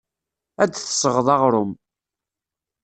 Ad 0.61 0.69
d-tesɣeḍ 0.71 1.27
aɣrum. 1.35 1.71